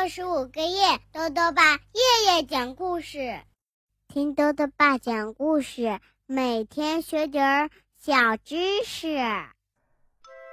[0.00, 3.38] 六十五个夜，豆豆爸夜夜讲故事，
[4.08, 9.18] 听豆豆爸讲故事，每天学点儿小知识。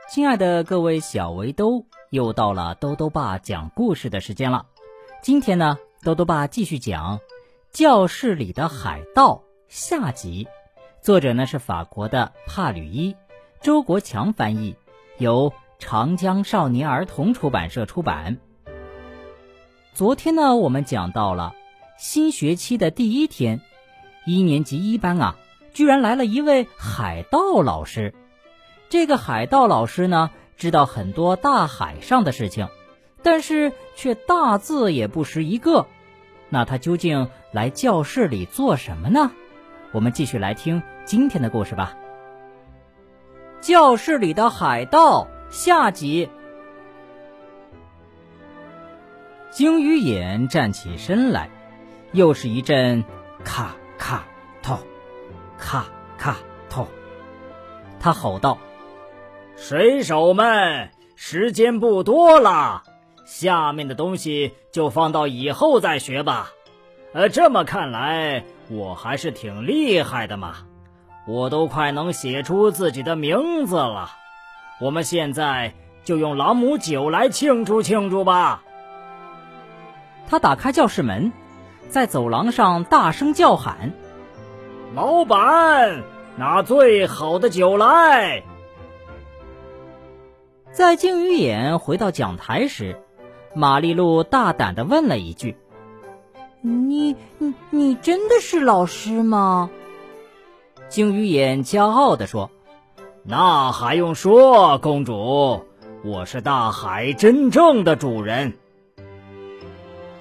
[0.09, 4.65] 亲爱的各位小围兜，又到了豆豆爸讲故事的时间了。
[5.23, 7.19] 今天呢，豆豆爸继续讲
[7.71, 9.35] 《教室里的海盗》
[9.69, 10.49] 下集，
[11.01, 13.15] 作者呢是法国的帕吕伊，
[13.61, 14.75] 周国强翻译，
[15.19, 18.39] 由长江少年儿童出版社出版。
[19.97, 21.55] 昨天呢，我们讲到了
[21.97, 23.61] 新学期的第一天，
[24.27, 25.37] 一年级一班啊，
[25.73, 28.13] 居然来了一位海盗老师。
[28.89, 32.67] 这个海盗老师呢，知道很多大海上的事情，
[33.23, 35.87] 但是却大字也不识一个。
[36.49, 39.31] 那他究竟来教室里做什么呢？
[39.93, 41.97] 我们继续来听今天的故事吧。
[43.61, 46.29] 教室里的海盗下集。
[49.57, 51.49] 鲸鱼眼站起身来，
[52.11, 53.03] 又是一阵
[53.43, 54.23] 咔咔
[54.61, 54.77] 痛，
[55.57, 56.37] 咔咔
[56.69, 56.87] 痛。
[57.99, 58.59] 他吼道
[59.57, 62.83] ：“水手们，时间不多了，
[63.25, 66.51] 下面的东西就放到以后再学吧。
[67.13, 70.57] 呃，这么看来，我还是挺厉害的嘛，
[71.27, 74.11] 我都快能写出自己的名字了。
[74.79, 78.61] 我们现在就用朗姆酒来庆祝庆祝吧。”
[80.27, 81.31] 他打开教室门，
[81.89, 83.93] 在走廊上大声叫喊
[84.93, 86.03] ：“老板，
[86.35, 88.43] 拿最好的酒来！”
[90.69, 92.99] 在鲸鱼眼回到讲台时，
[93.55, 95.55] 玛丽露大胆的问了一句
[96.61, 99.69] ：“你你你真的是老师吗？”
[100.89, 102.51] 鲸鱼眼骄傲的说
[103.23, 105.65] ：“那还用说，公主，
[106.03, 108.57] 我是大海真正的主人。”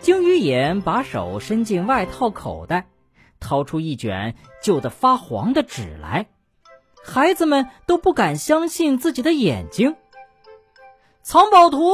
[0.06, 2.86] 鲸鱼眼把手伸进外套口袋，
[3.40, 6.28] 掏出一卷旧的发黄的纸来。
[7.04, 9.96] 孩子们都不敢相信自己的眼睛。
[11.22, 11.90] 藏宝图！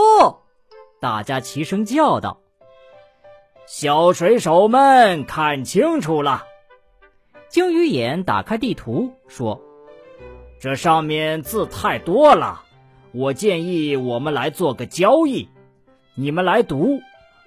[1.01, 2.39] 大家齐声叫道
[3.65, 6.45] ：“小水手们，看清楚了！”
[7.49, 9.63] 鲸鱼眼打开地图说
[10.61, 12.63] ：“这上面字太多了，
[13.13, 15.49] 我建议我们来做个交易，
[16.15, 17.01] 你们来读。”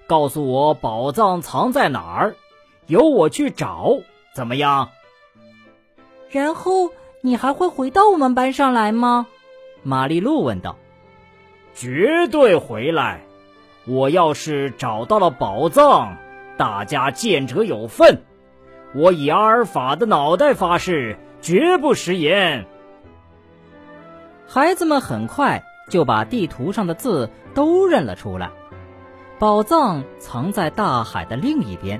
[0.08, 2.36] 告诉我宝藏藏在哪儿，
[2.88, 4.00] 由我去找，
[4.34, 4.90] 怎么样？
[6.30, 9.28] 然后你还会回到我们班上来吗？
[9.84, 10.78] 玛丽露问道。
[11.74, 13.26] 绝对回来！
[13.86, 16.18] 我要是找到了宝藏，
[16.58, 18.22] 大家见者有份。
[18.94, 22.66] 我以阿尔法的脑袋发誓，绝不食言。
[24.48, 28.52] 孩子们很快就把地图上的字都认了出来。
[29.38, 32.00] 宝藏藏在大海的另一边，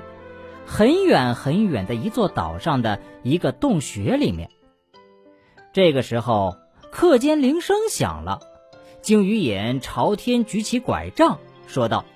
[0.64, 4.48] 很远很远的一座岛上的一个洞穴里面。
[5.74, 6.56] 这个时候，
[6.90, 8.40] 课间铃声响了，
[9.02, 12.06] 鲸鱼眼朝天举起拐杖，说道：“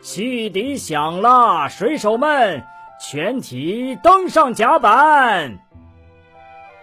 [0.00, 2.64] 汽笛响了，水手们，
[2.98, 5.58] 全体登上甲板。”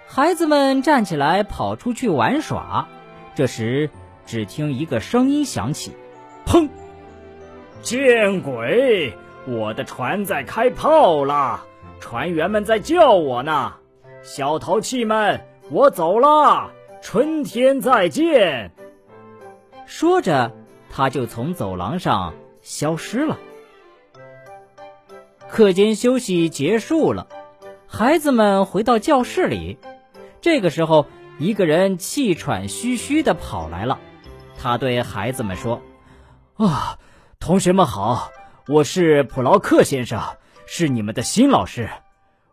[0.06, 2.88] 孩子们站起来跑出去玩耍。
[3.34, 3.90] 这时，
[4.28, 5.94] 只听一个声音响起
[6.46, 6.69] ：“砰！”
[7.81, 9.14] 见鬼！
[9.47, 11.64] 我的船在开炮了，
[12.00, 13.74] 船员们在叫我呢。
[14.22, 16.70] 小淘气们，我走了，
[17.02, 18.72] 春天再见。
[19.88, 20.52] 说着，
[20.91, 23.40] 他就从走廊上消失了。
[25.50, 27.28] 课间休息结束了，
[27.88, 29.80] 孩子们回到教室里。
[30.40, 31.08] 这个时候，
[31.40, 33.97] 一个人气喘吁吁的跑来了，
[34.59, 35.81] 他对孩子们说
[36.58, 37.00] ：“啊。”
[37.41, 38.29] 同学们好，
[38.68, 40.22] 我是普劳克先生，
[40.68, 41.90] 是你们的新老师。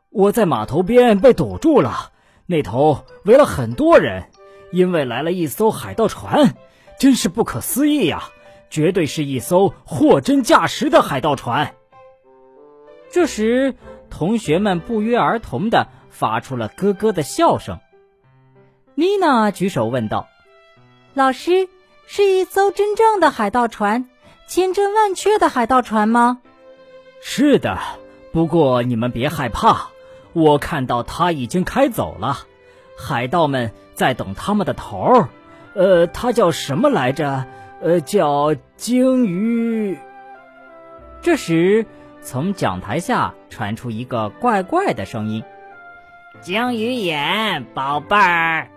[0.09, 2.11] 我在码头边被堵住了，
[2.47, 4.31] 那头围了很多人，
[4.73, 6.55] 因为来了一艘海盗船，
[6.99, 8.31] 真是不可思议呀！
[8.71, 11.75] 绝对是一艘货真价实的海盗船。
[13.11, 13.75] 这时，
[14.09, 17.79] 同学们不约而同的发出了咯咯的笑声。
[18.95, 20.27] 妮娜举手问道
[21.13, 21.69] ：“老师，
[22.07, 24.09] 是一艘真正的海盗船？”
[24.49, 26.39] 千真万确的海盗船吗？
[27.21, 27.79] 是的，
[28.33, 29.91] 不过你们别害怕，
[30.33, 32.39] 我看到他已经开走了，
[32.97, 35.29] 海盗们在等他们的头儿。
[35.75, 37.45] 呃，他叫什么来着？
[37.83, 39.99] 呃，叫鲸鱼。
[41.21, 41.85] 这时，
[42.23, 45.45] 从讲台下传出一个怪怪的声音
[46.41, 48.71] ：“鲸鱼眼，宝贝儿。”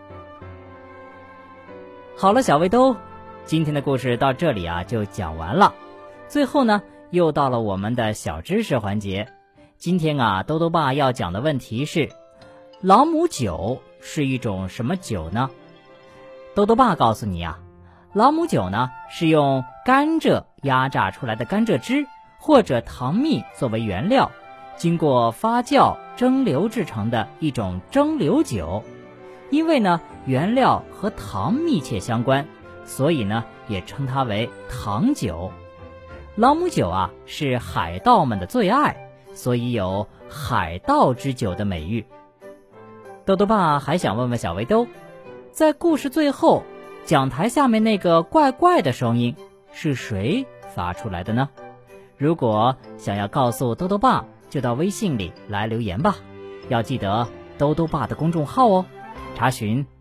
[2.17, 2.97] 好了，小卫兜。
[3.45, 5.73] 今天的故事到这里啊就讲完了。
[6.27, 9.27] 最后呢，又到了我们的小知识环节。
[9.77, 12.09] 今天啊，兜兜爸要讲的问题是：
[12.81, 15.49] 朗姆酒是一种什么酒呢？
[16.55, 17.59] 兜兜爸告诉你啊，
[18.13, 22.05] 朗姆酒呢是用甘蔗压榨出来的甘蔗汁
[22.39, 24.31] 或者糖蜜作为原料，
[24.77, 28.83] 经过发酵蒸馏制成的一种蒸馏酒。
[29.49, 32.47] 因为呢，原料和糖密切相关，
[32.85, 35.51] 所以呢，也称它为糖酒。
[36.35, 42.05] 朗姆酒啊，是海盗们的最爱，所以有“海盗之酒”的美誉。
[43.25, 44.87] 豆豆爸还想问问小围兜，
[45.51, 46.63] 在故事最后，
[47.05, 49.35] 讲台下面那个怪怪的声音
[49.71, 51.49] 是谁发出来的呢？
[52.17, 56.15] 如果想要告诉豆豆爸，就到微信里来留言吧，
[56.69, 57.27] 要记得
[57.57, 58.85] 豆豆爸的公众号哦。
[59.35, 59.85] 查询“